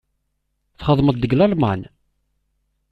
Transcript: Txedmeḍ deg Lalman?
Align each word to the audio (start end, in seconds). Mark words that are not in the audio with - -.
Txedmeḍ 0.79 1.15
deg 1.19 1.35
Lalman? 1.35 1.81